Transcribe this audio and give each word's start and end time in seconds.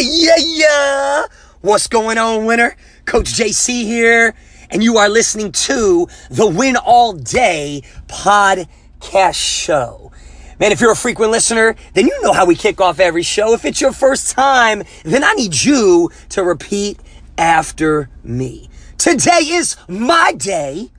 yeah, 0.00 0.36
yeah. 0.38 1.24
What's 1.60 1.86
going 1.86 2.18
on, 2.18 2.44
winner? 2.44 2.76
Coach 3.04 3.32
JC 3.34 3.82
here, 3.82 4.34
and 4.70 4.82
you 4.82 4.96
are 4.98 5.08
listening 5.08 5.50
to 5.52 6.08
the 6.30 6.46
Win 6.46 6.76
All 6.76 7.12
Day 7.12 7.82
podcast 8.06 9.34
show. 9.34 10.12
Man, 10.60 10.72
if 10.72 10.80
you're 10.80 10.92
a 10.92 10.96
frequent 10.96 11.32
listener, 11.32 11.74
then 11.94 12.06
you 12.06 12.22
know 12.22 12.32
how 12.32 12.46
we 12.46 12.54
kick 12.54 12.80
off 12.80 13.00
every 13.00 13.22
show. 13.22 13.54
If 13.54 13.64
it's 13.64 13.80
your 13.80 13.92
first 13.92 14.30
time, 14.30 14.84
then 15.04 15.24
I 15.24 15.32
need 15.34 15.62
you 15.62 16.10
to 16.30 16.42
repeat 16.42 17.00
after 17.36 18.08
me. 18.22 18.68
Today 18.98 19.40
is 19.42 19.76
my 19.88 20.32
day. 20.36 20.90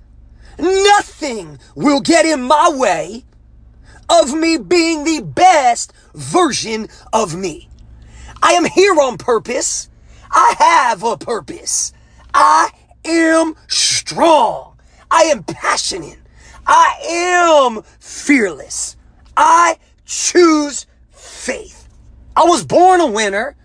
Nothing 0.58 1.60
will 1.76 2.02
get 2.02 2.26
in 2.26 2.42
my 2.42 2.70
way 2.74 3.24
of 4.10 4.34
me 4.34 4.58
being 4.58 5.04
the 5.04 5.22
best 5.22 5.94
version 6.14 6.88
of 7.14 7.36
me. 7.36 7.69
I 8.42 8.54
am 8.54 8.66
here 8.66 8.96
on 9.00 9.18
purpose. 9.18 9.89
I 10.32 10.56
have 10.60 11.04
a 11.04 11.18
purpose. 11.18 11.93
I 12.34 12.70
am 13.06 13.56
strong. 13.68 14.78
I 15.12 15.24
am 15.24 15.43
passionate. 15.43 16.20
I 16.65 16.93
am 17.10 17.82
fearless. 18.00 18.96
I 19.36 19.78
choose 20.06 20.86
faith. 21.12 21.89
I 22.36 22.43
was 22.43 22.64
born 22.65 23.02
a 23.02 23.07
winner. 23.07 23.56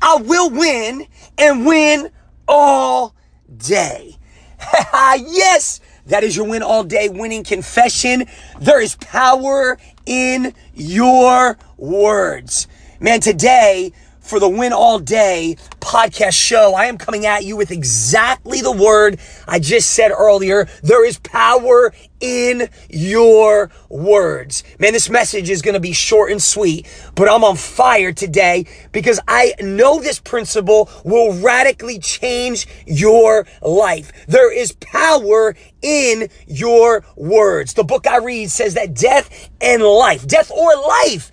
I 0.00 0.16
will 0.16 0.50
win 0.50 1.06
and 1.38 1.66
win 1.66 2.10
all 2.46 3.14
day. 3.56 4.16
yes, 4.92 5.80
that 6.06 6.24
is 6.24 6.36
your 6.36 6.48
win 6.48 6.62
all 6.62 6.84
day 6.84 7.08
winning 7.08 7.44
confession. 7.44 8.26
There 8.60 8.80
is 8.80 8.96
power 8.96 9.78
in 10.04 10.54
your 10.74 11.56
words. 11.76 12.66
Man, 13.00 13.20
today 13.20 13.92
for 14.22 14.40
the 14.40 14.48
Win 14.48 14.72
All 14.72 14.98
Day 14.98 15.56
podcast 15.80 16.32
show, 16.32 16.74
I 16.74 16.86
am 16.86 16.96
coming 16.96 17.26
at 17.26 17.44
you 17.44 17.56
with 17.56 17.70
exactly 17.70 18.60
the 18.60 18.72
word 18.72 19.18
I 19.46 19.58
just 19.58 19.90
said 19.90 20.10
earlier. 20.10 20.68
There 20.82 21.04
is 21.04 21.18
power 21.18 21.92
in 22.20 22.68
your 22.88 23.70
words. 23.88 24.62
Man, 24.78 24.92
this 24.92 25.10
message 25.10 25.50
is 25.50 25.60
going 25.60 25.74
to 25.74 25.80
be 25.80 25.92
short 25.92 26.30
and 26.30 26.40
sweet, 26.40 26.86
but 27.14 27.28
I'm 27.28 27.44
on 27.44 27.56
fire 27.56 28.12
today 28.12 28.64
because 28.92 29.20
I 29.26 29.54
know 29.60 30.00
this 30.00 30.20
principle 30.20 30.88
will 31.04 31.34
radically 31.42 31.98
change 31.98 32.66
your 32.86 33.46
life. 33.60 34.12
There 34.28 34.52
is 34.52 34.72
power 34.72 35.56
in 35.82 36.28
your 36.46 37.04
words. 37.16 37.74
The 37.74 37.84
book 37.84 38.06
I 38.06 38.18
read 38.18 38.50
says 38.50 38.74
that 38.74 38.94
death 38.94 39.50
and 39.60 39.82
life, 39.82 40.26
death 40.26 40.50
or 40.50 40.74
life, 40.76 41.32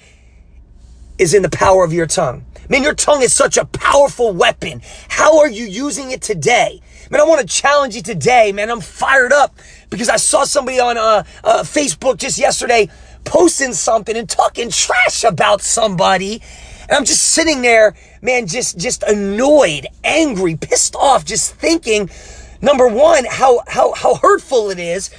is 1.19 1.33
in 1.33 1.43
the 1.43 1.49
power 1.49 1.83
of 1.83 1.93
your 1.93 2.07
tongue. 2.07 2.45
Man, 2.69 2.83
your 2.83 2.93
tongue 2.93 3.23
is 3.23 3.33
such 3.33 3.57
a 3.57 3.65
powerful 3.65 4.31
weapon. 4.31 4.83
How 5.09 5.39
are 5.39 5.49
you 5.49 5.65
using 5.65 6.11
it 6.11 6.21
today? 6.21 6.81
Man, 7.09 7.19
I 7.19 7.23
want 7.23 7.41
to 7.41 7.47
challenge 7.47 7.95
you 7.95 8.03
today, 8.03 8.51
man. 8.51 8.69
I'm 8.69 8.79
fired 8.79 9.33
up 9.33 9.57
because 9.89 10.07
I 10.07 10.17
saw 10.17 10.43
somebody 10.43 10.79
on 10.79 10.95
uh, 10.95 11.23
uh, 11.43 11.63
Facebook 11.63 12.17
just 12.17 12.37
yesterday 12.37 12.87
posting 13.25 13.73
something 13.73 14.15
and 14.15 14.29
talking 14.29 14.69
trash 14.69 15.23
about 15.23 15.63
somebody. 15.63 16.43
And 16.83 16.91
I'm 16.91 17.05
just 17.05 17.23
sitting 17.23 17.63
there, 17.63 17.95
man, 18.21 18.45
just, 18.45 18.77
just 18.77 19.01
annoyed, 19.01 19.87
angry, 20.03 20.55
pissed 20.55 20.95
off, 20.95 21.25
just 21.25 21.55
thinking, 21.55 22.07
number 22.61 22.87
one, 22.87 23.25
how, 23.25 23.61
how, 23.67 23.95
how 23.95 24.13
hurtful 24.13 24.69
it 24.69 24.77
is. 24.77 25.09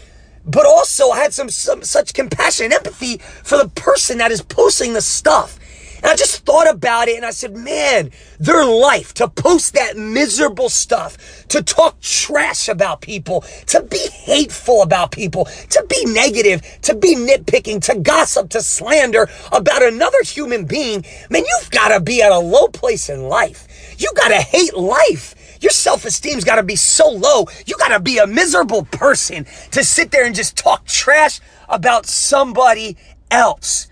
But 0.47 0.67
also 0.67 1.11
I 1.11 1.19
had 1.19 1.35
some, 1.35 1.49
some 1.49 1.83
such 1.83 2.15
compassion 2.15 2.67
and 2.67 2.75
empathy 2.75 3.19
for 3.19 3.59
the 3.59 3.69
person 3.69 4.19
that 4.19 4.31
is 4.31 4.41
posting 4.41 4.93
the 4.93 5.03
stuff. 5.03 5.60
And 6.03 6.07
I 6.07 6.17
just 6.17 6.45
thought 6.47 6.69
about 6.69 7.09
it 7.09 7.17
and 7.17 7.27
I 7.27 7.31
said, 7.31 7.57
man, 7.57 8.11
their 8.39 8.65
life 8.65 9.15
to 9.15 9.29
post 9.29 9.75
that 9.75 9.97
miserable 9.97 10.69
stuff, 10.69 11.47
to 11.49 11.63
talk 11.63 12.01
trash 12.01 12.69
about 12.69 13.01
people, 13.01 13.43
to 13.67 13.83
be 13.83 14.09
hateful 14.11 14.83
about 14.83 15.13
people, 15.13 15.45
to 15.45 15.87
be 15.89 16.05
negative, 16.07 16.63
to 16.83 16.95
be 16.95 17.15
nitpicking, 17.15 17.83
to 17.83 17.99
gossip, 17.99 18.51
to 18.51 18.63
slander 18.63 19.29
about 19.53 19.83
another 19.83 20.23
human 20.23 20.65
being. 20.65 21.05
Man, 21.29 21.45
you've 21.47 21.71
got 21.71 21.89
to 21.89 22.01
be 22.01 22.23
at 22.23 22.33
a 22.33 22.39
low 22.39 22.69
place 22.69 23.09
in 23.09 23.25
life. 23.25 23.67
You 23.99 24.11
got 24.17 24.29
to 24.29 24.41
hate 24.41 24.75
life. 24.75 25.35
Your 25.61 25.71
self 25.71 26.07
esteem's 26.07 26.45
got 26.45 26.57
to 26.57 26.63
be 26.63 26.77
so 26.77 27.11
low. 27.11 27.47
You 27.67 27.77
got 27.77 27.89
to 27.89 28.01
be 28.01 28.19
a 28.19 28.27
miserable 28.27 28.85
person 28.87 29.45
to 29.73 29.85
sit 29.85 30.11
there 30.11 30.25
and 30.25 30.35
just 30.35 30.57
talk 30.57 30.87
trash 30.87 31.41
about 31.69 32.07
somebody 32.07 32.97
else. 33.31 33.89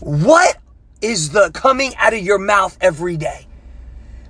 What 0.00 0.58
is 1.02 1.30
the 1.30 1.50
coming 1.52 1.94
out 1.96 2.14
of 2.14 2.20
your 2.20 2.38
mouth 2.38 2.78
every 2.80 3.16
day. 3.16 3.46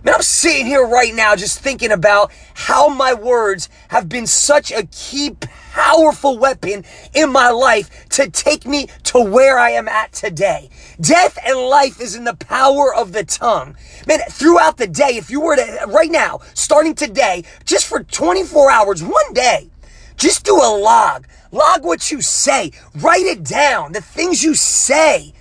Man, 0.05 0.17
I'm 0.17 0.23
sitting 0.23 0.67
here 0.67 0.85
right 0.85 1.15
now 1.15 1.37
just 1.37 1.61
thinking 1.61 1.93
about 1.93 2.33
how 2.55 2.89
my 2.89 3.15
words 3.15 3.69
have 3.89 4.09
been 4.09 4.27
such 4.27 4.73
a 4.73 4.85
key, 4.87 5.37
powerful 5.71 6.39
weapon 6.39 6.85
in 7.15 7.31
my 7.31 7.51
life 7.51 8.09
to 8.11 8.29
take 8.29 8.67
me 8.67 8.89
to 9.05 9.21
where 9.21 9.61
I 9.61 9.71
am 9.71 9.87
at 9.87 10.13
today. 10.13 10.71
Death 11.01 11.39
and 11.47 11.57
life 11.57 12.01
is 12.01 12.17
in 12.17 12.25
the 12.25 12.35
power 12.35 12.93
of 12.93 13.13
the 13.13 13.23
tongue. 13.23 13.77
Man, 14.09 14.19
throughout 14.29 14.77
the 14.77 14.89
day, 14.89 15.17
if 15.17 15.31
you 15.31 15.41
were 15.41 15.55
to, 15.55 15.85
right 15.87 16.11
now, 16.11 16.41
starting 16.55 16.97
today, 16.97 17.45
just 17.65 17.87
for 17.87 18.03
24 18.03 18.73
hours, 18.73 19.05
one 19.05 19.33
day, 19.35 19.71
just 20.17 20.45
do 20.45 20.57
a 20.57 20.77
log. 20.77 21.29
Log 21.53 21.85
what 21.85 22.11
you 22.11 22.21
say. 22.21 22.73
Write 22.97 23.27
it 23.27 23.45
down. 23.45 23.93
The 23.93 24.01
things 24.01 24.43
you 24.43 24.55
say 24.55 25.33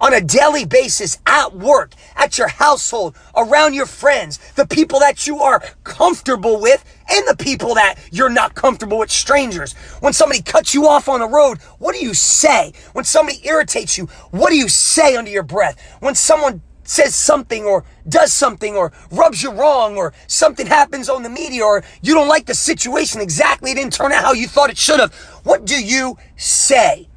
on 0.00 0.14
a 0.14 0.20
daily 0.20 0.64
basis 0.64 1.18
at 1.26 1.54
work, 1.54 1.92
at 2.16 2.38
your 2.38 2.48
household, 2.48 3.16
around 3.34 3.74
your 3.74 3.86
friends, 3.86 4.38
the 4.54 4.66
people 4.66 5.00
that 5.00 5.26
you 5.26 5.38
are 5.38 5.62
comfortable 5.84 6.60
with 6.60 6.84
and 7.10 7.26
the 7.26 7.36
people 7.36 7.74
that 7.74 7.98
you're 8.10 8.30
not 8.30 8.54
comfortable 8.54 8.98
with, 8.98 9.10
strangers. 9.10 9.74
When 10.00 10.12
somebody 10.12 10.42
cuts 10.42 10.74
you 10.74 10.86
off 10.86 11.08
on 11.08 11.20
the 11.20 11.28
road, 11.28 11.58
what 11.78 11.94
do 11.94 12.04
you 12.04 12.14
say? 12.14 12.72
When 12.92 13.04
somebody 13.04 13.40
irritates 13.46 13.96
you, 13.96 14.06
what 14.30 14.50
do 14.50 14.56
you 14.56 14.68
say 14.68 15.16
under 15.16 15.30
your 15.30 15.42
breath? 15.42 15.80
When 16.00 16.14
someone 16.14 16.62
says 16.84 17.14
something 17.14 17.64
or 17.64 17.84
does 18.08 18.32
something 18.32 18.76
or 18.76 18.92
rubs 19.10 19.42
you 19.42 19.50
wrong 19.50 19.96
or 19.96 20.12
something 20.26 20.66
happens 20.66 21.08
on 21.08 21.22
the 21.22 21.28
media 21.28 21.64
or 21.64 21.82
you 22.00 22.14
don't 22.14 22.28
like 22.28 22.46
the 22.46 22.54
situation 22.54 23.20
exactly, 23.20 23.72
it 23.72 23.74
didn't 23.74 23.92
turn 23.92 24.12
out 24.12 24.24
how 24.24 24.32
you 24.32 24.46
thought 24.46 24.70
it 24.70 24.78
should 24.78 25.00
have. 25.00 25.12
What 25.42 25.64
do 25.64 25.82
you 25.82 26.16
say? 26.36 27.08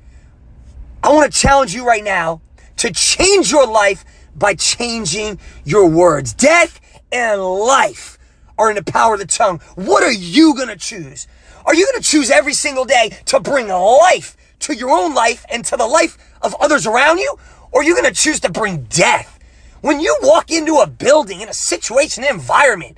I 1.01 1.09
want 1.09 1.31
to 1.31 1.39
challenge 1.39 1.73
you 1.73 1.85
right 1.88 2.03
now 2.03 2.41
to 2.79 2.91
change 2.91 3.51
your 3.51 3.67
life 3.67 4.03
by 4.35 4.56
changing 4.56 5.40
your 5.66 5.88
words. 5.88 6.34
Death 6.34 6.79
and 7.12 7.41
life 7.41 8.17
are 8.57 8.69
in 8.69 8.75
the 8.75 8.84
power 8.84 9.13
of 9.13 9.19
the 9.19 9.25
tongue. 9.25 9.59
What 9.75 10.03
are 10.03 10.12
you 10.12 10.56
going 10.56 10.67
to 10.69 10.78
choose? 10.78 11.28
Are 11.66 11.75
you 11.75 11.85
going 11.85 12.01
to 12.01 12.07
choose 12.07 12.31
every 12.31 12.53
single 12.53 12.85
day 12.85 13.18
to 13.25 13.39
bring 13.39 13.68
life 13.68 14.35
to 14.59 14.75
your 14.75 14.89
own 14.89 15.13
life 15.13 15.45
and 15.50 15.63
to 15.66 15.78
the 15.78 15.85
life 15.85 16.18
of 16.41 16.56
others 16.59 16.88
around 16.88 17.19
you? 17.19 17.35
Or 17.72 17.81
are 17.81 17.84
you 17.84 17.94
going 17.94 18.12
to 18.12 18.13
choose 18.13 18.39
to 18.41 18.51
bring 18.51 18.84
death? 18.84 19.39
When 19.81 20.00
you 20.00 20.16
walk 20.22 20.51
into 20.51 20.78
a 20.78 20.88
building, 20.88 21.41
in 21.41 21.50
a 21.50 21.53
situation, 21.53 22.23
an 22.23 22.34
environment, 22.34 22.97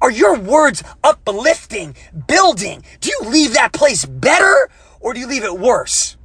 are 0.00 0.10
your 0.10 0.38
words 0.38 0.82
uplifting, 1.02 1.96
building? 2.26 2.82
Do 3.00 3.10
you 3.10 3.30
leave 3.30 3.54
that 3.54 3.72
place 3.72 4.04
better 4.04 4.70
or 5.00 5.14
do 5.14 5.20
you 5.20 5.26
leave 5.26 5.44
it 5.44 5.58
worse? 5.58 6.16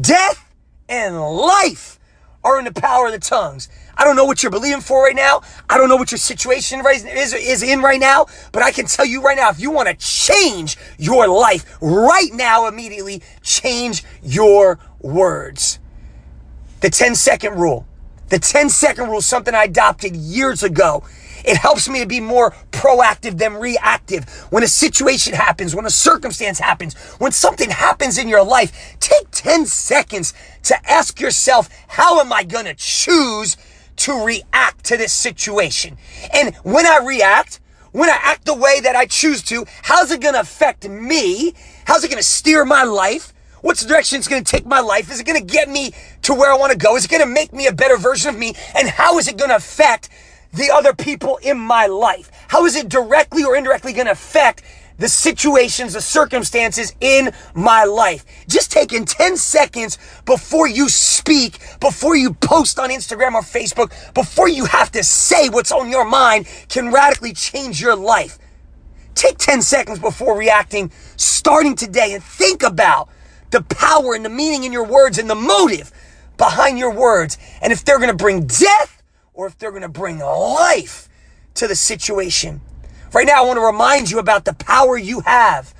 Death 0.00 0.43
and 0.88 1.20
life 1.20 1.98
are 2.44 2.58
in 2.58 2.64
the 2.64 2.72
power 2.72 3.06
of 3.06 3.12
the 3.12 3.18
tongues. 3.18 3.68
I 3.96 4.04
don't 4.04 4.16
know 4.16 4.24
what 4.24 4.42
you're 4.42 4.52
believing 4.52 4.82
for 4.82 5.04
right 5.04 5.16
now. 5.16 5.42
I 5.68 5.78
don't 5.78 5.88
know 5.88 5.96
what 5.96 6.10
your 6.10 6.18
situation 6.18 6.82
is, 6.86 7.32
is 7.32 7.62
in 7.62 7.80
right 7.80 8.00
now, 8.00 8.26
but 8.52 8.62
I 8.62 8.70
can 8.70 8.86
tell 8.86 9.06
you 9.06 9.22
right 9.22 9.36
now, 9.36 9.50
if 9.50 9.58
you 9.60 9.70
want 9.70 9.88
to 9.88 9.94
change 9.94 10.76
your 10.98 11.26
life 11.26 11.78
right 11.80 12.30
now, 12.32 12.66
immediately 12.66 13.22
change 13.42 14.04
your 14.22 14.78
words. 15.00 15.78
The 16.80 16.90
10 16.90 17.14
second 17.14 17.58
rule. 17.58 17.86
The 18.28 18.38
10 18.38 18.68
second 18.68 19.08
rule 19.08 19.20
something 19.20 19.54
I 19.54 19.64
adopted 19.64 20.14
years 20.16 20.62
ago. 20.62 21.04
It 21.44 21.56
helps 21.56 21.88
me 21.88 22.00
to 22.00 22.06
be 22.06 22.20
more 22.20 22.52
proactive 22.70 23.38
than 23.38 23.54
reactive. 23.54 24.28
When 24.50 24.62
a 24.62 24.68
situation 24.68 25.34
happens, 25.34 25.74
when 25.74 25.86
a 25.86 25.90
circumstance 25.90 26.58
happens, 26.58 26.94
when 27.18 27.32
something 27.32 27.70
happens 27.70 28.18
in 28.18 28.28
your 28.28 28.44
life, 28.44 28.96
take 29.00 29.30
10 29.30 29.66
seconds 29.66 30.32
to 30.64 30.90
ask 30.90 31.20
yourself, 31.20 31.68
how 31.88 32.20
am 32.20 32.32
I 32.32 32.44
going 32.44 32.64
to 32.64 32.74
choose 32.74 33.56
to 33.96 34.24
react 34.24 34.84
to 34.86 34.96
this 34.96 35.12
situation? 35.12 35.98
And 36.32 36.54
when 36.56 36.86
I 36.86 37.00
react, 37.04 37.60
when 37.92 38.08
I 38.08 38.18
act 38.22 38.46
the 38.46 38.54
way 38.54 38.80
that 38.80 38.96
I 38.96 39.06
choose 39.06 39.42
to, 39.44 39.66
how's 39.82 40.10
it 40.10 40.20
going 40.20 40.34
to 40.34 40.40
affect 40.40 40.88
me? 40.88 41.54
How's 41.84 42.02
it 42.02 42.08
going 42.08 42.18
to 42.18 42.28
steer 42.28 42.64
my 42.64 42.82
life? 42.82 43.32
What's 43.60 43.82
the 43.82 43.88
direction 43.88 44.18
it's 44.18 44.28
going 44.28 44.44
to 44.44 44.50
take 44.50 44.66
my 44.66 44.80
life? 44.80 45.10
Is 45.10 45.20
it 45.20 45.26
going 45.26 45.40
to 45.40 45.52
get 45.52 45.70
me 45.70 45.92
to 46.22 46.34
where 46.34 46.52
I 46.52 46.56
want 46.56 46.72
to 46.72 46.78
go? 46.78 46.96
Is 46.96 47.04
it 47.04 47.10
going 47.10 47.22
to 47.22 47.26
make 47.26 47.52
me 47.52 47.66
a 47.66 47.72
better 47.72 47.96
version 47.96 48.34
of 48.34 48.38
me? 48.38 48.54
And 48.76 48.88
how 48.88 49.18
is 49.18 49.28
it 49.28 49.38
going 49.38 49.50
to 49.50 49.56
affect 49.56 50.10
the 50.54 50.70
other 50.72 50.94
people 50.94 51.38
in 51.42 51.58
my 51.58 51.86
life? 51.86 52.30
How 52.48 52.64
is 52.64 52.76
it 52.76 52.88
directly 52.88 53.44
or 53.44 53.56
indirectly 53.56 53.92
going 53.92 54.06
to 54.06 54.12
affect 54.12 54.62
the 54.98 55.08
situations, 55.08 55.94
the 55.94 56.00
circumstances 56.00 56.94
in 57.00 57.32
my 57.54 57.84
life. 57.84 58.24
Just 58.48 58.70
taking 58.70 59.04
10 59.04 59.36
seconds 59.36 59.98
before 60.24 60.68
you 60.68 60.88
speak, 60.88 61.58
before 61.80 62.16
you 62.16 62.34
post 62.34 62.78
on 62.78 62.90
Instagram 62.90 63.34
or 63.34 63.42
Facebook, 63.42 63.92
before 64.14 64.48
you 64.48 64.66
have 64.66 64.92
to 64.92 65.02
say 65.02 65.48
what's 65.48 65.72
on 65.72 65.90
your 65.90 66.04
mind 66.04 66.46
can 66.68 66.92
radically 66.92 67.32
change 67.32 67.80
your 67.80 67.96
life. 67.96 68.38
Take 69.14 69.38
10 69.38 69.62
seconds 69.62 69.98
before 69.98 70.36
reacting, 70.36 70.90
starting 71.16 71.76
today, 71.76 72.14
and 72.14 72.22
think 72.22 72.62
about 72.62 73.08
the 73.50 73.62
power 73.62 74.14
and 74.14 74.24
the 74.24 74.30
meaning 74.30 74.64
in 74.64 74.72
your 74.72 74.86
words 74.86 75.18
and 75.18 75.30
the 75.30 75.34
motive 75.36 75.92
behind 76.36 76.78
your 76.78 76.92
words. 76.92 77.38
And 77.62 77.72
if 77.72 77.84
they're 77.84 77.98
going 77.98 78.10
to 78.10 78.16
bring 78.16 78.46
death 78.46 78.93
or 79.34 79.46
if 79.46 79.58
they're 79.58 79.70
going 79.70 79.82
to 79.82 79.88
bring 79.88 80.18
life 80.20 81.08
to 81.54 81.66
the 81.66 81.74
situation. 81.74 82.60
Right 83.12 83.26
now, 83.26 83.42
I 83.42 83.46
want 83.46 83.58
to 83.58 83.64
remind 83.64 84.10
you 84.10 84.18
about 84.18 84.44
the 84.44 84.54
power 84.54 84.96
you 84.96 85.20
have. 85.20 85.74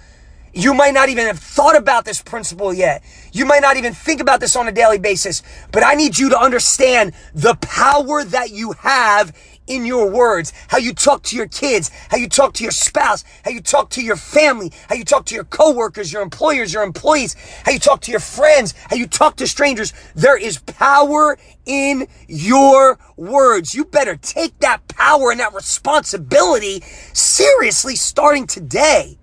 You 0.52 0.72
might 0.72 0.94
not 0.94 1.08
even 1.08 1.26
have 1.26 1.40
thought 1.40 1.76
about 1.76 2.04
this 2.04 2.22
principle 2.22 2.72
yet. 2.72 3.02
You 3.32 3.44
might 3.44 3.60
not 3.60 3.76
even 3.76 3.92
think 3.92 4.20
about 4.20 4.38
this 4.38 4.54
on 4.54 4.68
a 4.68 4.72
daily 4.72 4.98
basis, 4.98 5.42
but 5.72 5.84
I 5.84 5.94
need 5.94 6.16
you 6.16 6.28
to 6.30 6.38
understand 6.38 7.12
the 7.34 7.54
power 7.56 8.22
that 8.22 8.50
you 8.50 8.72
have 8.72 9.36
in 9.66 9.84
your 9.84 10.10
words, 10.10 10.52
how 10.68 10.78
you 10.78 10.92
talk 10.92 11.22
to 11.24 11.36
your 11.36 11.48
kids, 11.48 11.90
how 12.10 12.16
you 12.16 12.28
talk 12.28 12.52
to 12.54 12.62
your 12.62 12.72
spouse, 12.72 13.24
how 13.44 13.50
you 13.50 13.60
talk 13.60 13.90
to 13.90 14.02
your 14.02 14.16
family, 14.16 14.72
how 14.88 14.94
you 14.94 15.04
talk 15.04 15.24
to 15.26 15.34
your 15.34 15.44
coworkers, 15.44 16.12
your 16.12 16.22
employers, 16.22 16.72
your 16.72 16.82
employees, 16.82 17.34
how 17.64 17.72
you 17.72 17.78
talk 17.78 18.00
to 18.02 18.10
your 18.10 18.20
friends, 18.20 18.74
how 18.90 18.96
you 18.96 19.06
talk 19.06 19.36
to 19.36 19.46
strangers. 19.46 19.92
There 20.14 20.36
is 20.36 20.58
power 20.58 21.38
in 21.66 22.06
your 22.28 22.98
words. 23.16 23.74
You 23.74 23.84
better 23.84 24.16
take 24.16 24.58
that 24.60 24.86
power 24.88 25.30
and 25.30 25.40
that 25.40 25.54
responsibility 25.54 26.82
seriously 27.12 27.96
starting 27.96 28.46
today. 28.46 29.18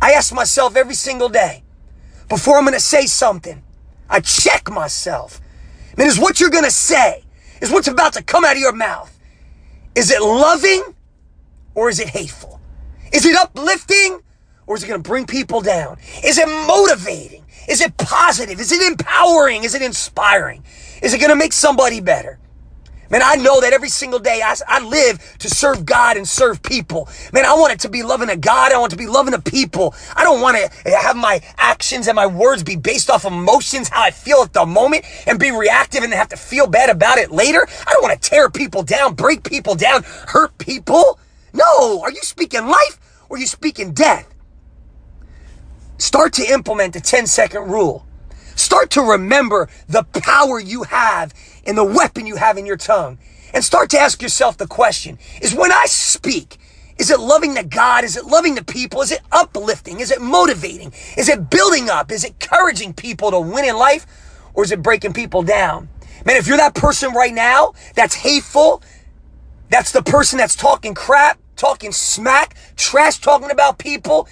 I 0.00 0.12
ask 0.12 0.34
myself 0.34 0.76
every 0.76 0.94
single 0.94 1.28
day 1.28 1.62
before 2.28 2.56
I'm 2.56 2.64
going 2.64 2.74
to 2.74 2.80
say 2.80 3.06
something, 3.06 3.62
I 4.08 4.20
check 4.20 4.70
myself. 4.70 5.40
I 5.96 6.00
mean, 6.00 6.08
is 6.08 6.18
what 6.18 6.40
you're 6.40 6.50
going 6.50 6.64
to 6.64 6.70
say, 6.70 7.24
is 7.60 7.70
what's 7.70 7.88
about 7.88 8.12
to 8.14 8.22
come 8.22 8.44
out 8.44 8.52
of 8.52 8.58
your 8.58 8.72
mouth 8.72 9.13
is 9.94 10.10
it 10.10 10.20
loving 10.20 10.82
or 11.74 11.88
is 11.88 12.00
it 12.00 12.08
hateful? 12.08 12.60
Is 13.12 13.24
it 13.24 13.36
uplifting 13.36 14.20
or 14.66 14.76
is 14.76 14.82
it 14.82 14.88
going 14.88 15.02
to 15.02 15.08
bring 15.08 15.26
people 15.26 15.60
down? 15.60 15.98
Is 16.24 16.38
it 16.38 16.48
motivating? 16.66 17.44
Is 17.68 17.80
it 17.80 17.96
positive? 17.96 18.60
Is 18.60 18.72
it 18.72 18.82
empowering? 18.82 19.64
Is 19.64 19.74
it 19.74 19.82
inspiring? 19.82 20.64
Is 21.02 21.14
it 21.14 21.18
going 21.18 21.30
to 21.30 21.36
make 21.36 21.52
somebody 21.52 22.00
better? 22.00 22.38
Man, 23.10 23.22
I 23.22 23.36
know 23.36 23.60
that 23.60 23.72
every 23.72 23.88
single 23.88 24.18
day 24.18 24.40
I, 24.44 24.54
I 24.66 24.80
live 24.80 25.36
to 25.40 25.48
serve 25.48 25.84
God 25.84 26.16
and 26.16 26.26
serve 26.28 26.62
people. 26.62 27.08
Man, 27.32 27.44
I 27.44 27.54
want 27.54 27.72
it 27.72 27.80
to 27.80 27.88
be 27.88 28.02
loving 28.02 28.30
a 28.30 28.36
God. 28.36 28.72
I 28.72 28.78
want 28.78 28.90
to 28.92 28.96
be 28.96 29.06
loving 29.06 29.34
a 29.34 29.40
people. 29.40 29.94
I 30.16 30.24
don't 30.24 30.40
want 30.40 30.56
to 30.56 30.90
have 30.90 31.16
my 31.16 31.40
actions 31.58 32.08
and 32.08 32.16
my 32.16 32.26
words 32.26 32.62
be 32.62 32.76
based 32.76 33.10
off 33.10 33.24
emotions, 33.24 33.88
how 33.88 34.02
I 34.02 34.10
feel 34.10 34.38
at 34.42 34.52
the 34.52 34.66
moment 34.66 35.04
and 35.26 35.38
be 35.38 35.50
reactive 35.50 36.02
and 36.02 36.12
have 36.12 36.28
to 36.30 36.36
feel 36.36 36.66
bad 36.66 36.90
about 36.90 37.18
it 37.18 37.30
later. 37.30 37.66
I 37.86 37.92
don't 37.92 38.02
want 38.02 38.20
to 38.20 38.30
tear 38.30 38.50
people 38.50 38.82
down, 38.82 39.14
break 39.14 39.44
people 39.44 39.74
down, 39.74 40.02
hurt 40.04 40.56
people. 40.58 41.18
No, 41.52 42.02
are 42.02 42.10
you 42.10 42.22
speaking 42.22 42.66
life 42.66 42.98
or 43.28 43.36
are 43.36 43.40
you 43.40 43.46
speaking 43.46 43.92
death? 43.92 44.28
Start 45.98 46.32
to 46.34 46.44
implement 46.44 46.94
the 46.94 47.00
10 47.00 47.26
second 47.26 47.70
rule. 47.70 48.04
Start 48.56 48.90
to 48.92 49.02
remember 49.02 49.68
the 49.88 50.04
power 50.04 50.60
you 50.60 50.84
have 50.84 51.34
and 51.66 51.76
the 51.76 51.84
weapon 51.84 52.26
you 52.26 52.36
have 52.36 52.56
in 52.58 52.66
your 52.66 52.76
tongue. 52.76 53.18
And 53.52 53.62
start 53.62 53.90
to 53.90 53.98
ask 53.98 54.20
yourself 54.20 54.56
the 54.56 54.66
question, 54.66 55.18
is 55.40 55.54
when 55.54 55.72
I 55.72 55.86
speak, 55.86 56.58
is 56.98 57.10
it 57.10 57.20
loving 57.20 57.54
the 57.54 57.64
God? 57.64 58.04
Is 58.04 58.16
it 58.16 58.24
loving 58.24 58.54
the 58.54 58.64
people? 58.64 59.02
Is 59.02 59.10
it 59.10 59.20
uplifting? 59.32 60.00
Is 60.00 60.10
it 60.10 60.20
motivating? 60.20 60.92
Is 61.16 61.28
it 61.28 61.50
building 61.50 61.90
up? 61.90 62.12
Is 62.12 62.24
it 62.24 62.34
encouraging 62.40 62.94
people 62.94 63.30
to 63.30 63.40
win 63.40 63.64
in 63.64 63.76
life? 63.76 64.06
Or 64.54 64.64
is 64.64 64.70
it 64.70 64.82
breaking 64.82 65.12
people 65.12 65.42
down? 65.42 65.88
Man, 66.24 66.36
if 66.36 66.46
you're 66.46 66.56
that 66.56 66.74
person 66.74 67.12
right 67.12 67.34
now 67.34 67.74
that's 67.94 68.14
hateful, 68.14 68.82
that's 69.70 69.92
the 69.92 70.02
person 70.02 70.38
that's 70.38 70.54
talking 70.54 70.94
crap, 70.94 71.38
talking 71.56 71.90
smack, 71.90 72.56
trash 72.76 73.18
talking 73.18 73.50
about 73.50 73.78
people, 73.78 74.28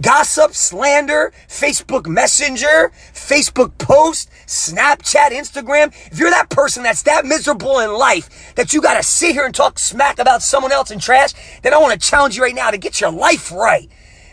gossip, 0.00 0.54
slander, 0.54 1.32
Facebook 1.48 2.06
Messenger, 2.06 2.92
Facebook 3.12 3.76
post, 3.78 4.30
Snapchat, 4.46 5.30
Instagram. 5.30 5.88
If 6.10 6.18
you're 6.18 6.30
that 6.30 6.50
person 6.50 6.82
that's 6.82 7.02
that 7.02 7.24
miserable 7.24 7.78
in 7.80 7.92
life 7.92 8.54
that 8.54 8.72
you 8.72 8.80
got 8.80 8.94
to 8.94 9.02
sit 9.02 9.32
here 9.32 9.44
and 9.44 9.54
talk 9.54 9.78
smack 9.78 10.18
about 10.18 10.42
someone 10.42 10.72
else 10.72 10.90
and 10.90 11.00
trash, 11.00 11.32
then 11.62 11.74
I 11.74 11.78
want 11.78 11.92
to 11.92 12.08
challenge 12.08 12.36
you 12.36 12.42
right 12.42 12.54
now 12.54 12.70
to 12.70 12.78
get 12.78 13.00
your 13.00 13.10
life 13.10 13.52
right. 13.52 13.90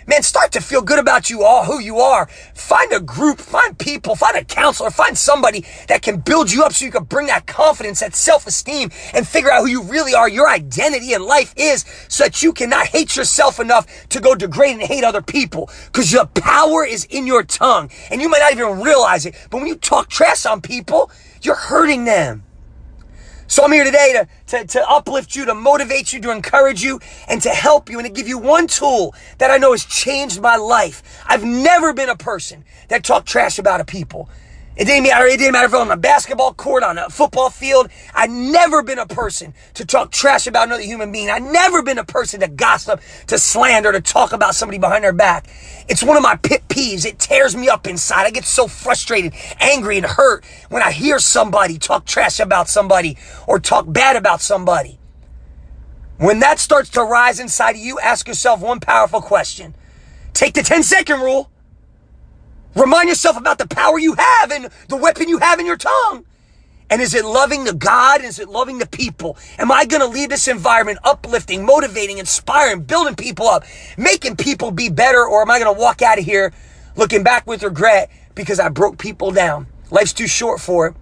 Man, 0.10 0.24
start 0.24 0.52
to 0.54 0.60
feel 0.60 0.82
good 0.82 0.98
about 0.98 1.30
you 1.30 1.44
all, 1.44 1.66
who 1.66 1.78
you 1.78 2.00
are. 2.00 2.26
Find 2.56 2.92
a 2.92 3.00
group, 3.00 3.40
find 3.40 3.78
people, 3.78 4.16
find 4.16 4.36
a 4.36 4.44
counselor, 4.44 4.90
find 4.90 5.16
somebody 5.16 5.64
that 5.88 6.02
can 6.02 6.18
build 6.18 6.52
you 6.52 6.64
up 6.64 6.74
so 6.74 6.84
you 6.84 6.90
can 6.90 7.04
bring 7.04 7.28
that 7.28 7.46
confidence, 7.46 8.00
that 8.00 8.16
self-esteem, 8.16 8.90
and 9.14 9.28
figure 9.28 9.52
out 9.52 9.62
who 9.62 9.68
you 9.68 9.84
really 9.84 10.16
are, 10.16 10.28
your 10.28 10.50
identity 10.50 11.14
in 11.14 11.24
life 11.24 11.54
is, 11.56 11.86
so 12.08 12.24
that 12.24 12.42
you 12.42 12.54
cannot 12.54 12.88
hate 12.88 13.16
yourself 13.16 13.60
enough 13.60 13.86
to 14.10 14.20
go 14.20 14.34
degrade 14.34 14.78
and 14.78 14.82
hate 14.82 15.04
other 15.04 15.22
people. 15.22 15.70
Because 15.86 16.12
your 16.12 16.26
power 16.26 16.84
is 16.84 17.06
in 17.06 17.28
your 17.28 17.44
tongue. 17.44 17.92
And 18.10 18.20
you 18.20 18.30
might 18.30 18.40
not 18.40 18.54
even 18.54 18.82
realize 18.82 19.28
it, 19.28 19.36
but 19.52 19.58
when 19.58 19.68
you 19.68 19.76
talk 19.76 20.10
trash 20.10 20.44
on 20.48 20.60
people, 20.60 21.12
you're 21.44 21.54
hurting 21.54 22.06
them. 22.06 22.49
So 23.50 23.63
I'm 23.63 23.72
here 23.72 23.84
today 23.84 24.13
to, 24.13 24.28
to, 24.60 24.68
to 24.68 24.88
uplift 24.88 25.36
you, 25.36 25.44
to 25.46 25.56
motivate 25.56 26.13
you, 26.13 26.22
to 26.22 26.30
encourage 26.30 26.84
you, 26.84 27.00
and 27.28 27.42
to 27.42 27.50
help 27.50 27.90
you, 27.90 27.98
and 27.98 28.06
to 28.06 28.13
give 28.13 28.28
you 28.28 28.38
one 28.38 28.68
tool 28.68 29.16
that 29.40 29.50
I 29.50 29.57
know 29.57 29.72
has 29.72 29.84
changed 29.86 30.40
my 30.40 30.56
life. 30.56 31.01
I've 31.25 31.44
never 31.44 31.92
been 31.92 32.10
a 32.10 32.16
person 32.16 32.63
that 32.90 33.04
talked 33.04 33.28
trash 33.28 33.57
about 33.57 33.81
a 33.81 33.86
people. 33.86 34.30
It 34.80 34.86
didn't 34.86 35.04
matter. 35.04 35.26
It 35.26 35.38
didn't 35.38 35.52
matter 35.52 35.66
if 35.66 35.74
I'm 35.74 35.81
on 35.81 35.92
a 35.92 35.98
basketball 35.98 36.54
court, 36.54 36.84
on 36.84 36.98
a 36.98 37.10
football 37.10 37.50
field. 37.50 37.90
I've 38.16 38.30
never 38.30 38.81
been 38.81 38.98
a 38.98 39.06
person 39.06 39.54
to 39.74 39.86
talk 39.86 40.10
trash 40.10 40.48
about 40.48 40.68
another 40.68 40.84
human 40.84 41.12
being. 41.12 41.30
I've 41.30 41.44
never 41.44 41.84
been 41.84 41.98
a 41.98 42.06
person 42.06 42.40
to 42.40 42.48
gossip, 42.48 43.02
to 43.28 43.38
slander, 43.38 43.92
to 43.92 44.00
talk 44.00 44.31
about 44.31 44.56
somebody 44.56 44.78
behind 44.78 45.04
their 45.04 45.12
back. 45.12 45.48
It's 45.90 46.02
one 46.02 46.16
of 46.16 46.24
my 46.24 46.38
pit 46.38 46.64
peeves. 46.70 47.06
It 47.06 47.20
tears 47.20 47.58
me 47.58 47.68
up 47.68 47.88
inside. 47.88 48.26
I 48.26 48.31
get 48.31 48.46
so 48.46 48.70
frustrated, 48.70 49.34
angry, 49.60 49.98
and 49.98 50.06
hurt 50.06 50.46
when 50.70 50.82
I 50.82 50.94
hear 50.94 51.20
somebody 51.20 51.78
talk 51.78 52.06
trash 52.06 52.40
about 52.40 52.70
somebody 52.70 53.18
or 53.48 53.60
talk 53.60 53.84
bad 53.92 54.16
about 54.16 54.40
somebody. 54.40 54.98
When 56.20 56.40
that 56.40 56.58
starts 56.58 56.90
to 56.92 57.04
rise 57.04 57.42
inside 57.42 57.72
of 57.72 57.82
you, 57.82 58.00
ask 58.00 58.30
yourself 58.30 58.62
one 58.62 58.80
powerful 58.80 59.22
question. 59.22 59.75
Take 60.34 60.54
the 60.54 60.64
10 60.64 60.84
second 60.84 61.20
rule. 61.20 61.52
Remind 62.75 63.10
yourself 63.10 63.38
about 63.38 63.57
the 63.57 63.68
power 63.68 64.00
you 64.00 64.16
have 64.16 64.51
and 64.51 64.69
the 64.88 64.95
weapon 64.98 65.27
you 65.27 65.39
have 65.39 65.60
in 65.60 65.66
your 65.66 65.77
tongue. 65.77 66.25
And 66.89 67.01
is 67.01 67.13
it 67.13 67.24
loving 67.25 67.66
the 67.66 67.74
God? 67.74 68.24
Is 68.24 68.39
it 68.39 68.50
loving 68.50 68.80
the 68.80 68.88
people? 68.88 69.38
Am 69.60 69.71
I 69.71 69.86
going 69.86 70.01
to 70.01 70.08
leave 70.08 70.29
this 70.29 70.48
environment 70.48 71.00
uplifting, 71.03 71.65
motivating, 71.65 72.17
inspiring, 72.17 72.82
building 72.82 73.15
people 73.15 73.48
up, 73.48 73.63
making 73.98 74.38
people 74.38 74.72
be 74.72 74.89
better? 74.89 75.24
Or 75.25 75.41
am 75.41 75.51
I 75.51 75.60
going 75.60 75.74
to 75.74 75.79
walk 75.79 76.01
out 76.01 76.17
of 76.17 76.25
here 76.25 76.51
looking 76.96 77.24
back 77.24 77.46
with 77.46 77.63
regret 77.63 78.10
because 78.34 78.60
I 78.60 78.70
broke 78.70 78.98
people 78.98 79.32
down? 79.32 79.67
Life's 79.91 80.13
too 80.13 80.27
short 80.27 80.60
for 80.60 80.88
it. 80.88 80.96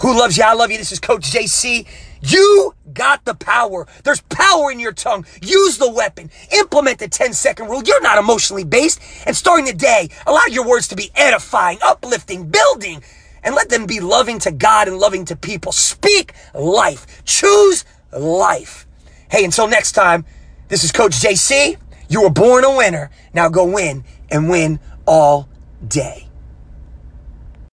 Who 0.00 0.16
loves 0.16 0.36
you? 0.36 0.44
I 0.44 0.54
love 0.54 0.70
you. 0.70 0.78
This 0.78 0.92
is 0.92 1.00
Coach 1.00 1.30
JC. 1.30 1.86
You 2.20 2.74
got 2.92 3.24
the 3.24 3.34
power. 3.34 3.86
There's 4.04 4.20
power 4.22 4.70
in 4.70 4.78
your 4.78 4.92
tongue. 4.92 5.26
Use 5.42 5.78
the 5.78 5.90
weapon. 5.90 6.30
Implement 6.52 6.98
the 6.98 7.08
10 7.08 7.32
second 7.32 7.68
rule. 7.68 7.82
You're 7.84 8.02
not 8.02 8.18
emotionally 8.18 8.64
based. 8.64 9.00
And 9.26 9.36
starting 9.36 9.66
the 9.66 9.72
day, 9.72 10.10
allow 10.26 10.44
your 10.48 10.66
words 10.66 10.88
to 10.88 10.96
be 10.96 11.10
edifying, 11.14 11.78
uplifting, 11.82 12.48
building, 12.48 13.02
and 13.42 13.54
let 13.54 13.70
them 13.70 13.86
be 13.86 14.00
loving 14.00 14.38
to 14.40 14.52
God 14.52 14.88
and 14.88 14.98
loving 14.98 15.24
to 15.26 15.36
people. 15.36 15.72
Speak 15.72 16.32
life. 16.54 17.24
Choose 17.24 17.84
life. 18.12 18.86
Hey, 19.30 19.44
until 19.44 19.68
next 19.68 19.92
time, 19.92 20.24
this 20.68 20.84
is 20.84 20.92
Coach 20.92 21.12
JC. 21.12 21.76
You 22.08 22.22
were 22.22 22.30
born 22.30 22.64
a 22.64 22.76
winner. 22.76 23.10
Now 23.34 23.48
go 23.48 23.64
win 23.64 24.04
and 24.30 24.48
win 24.48 24.80
all 25.06 25.48
day. 25.86 26.27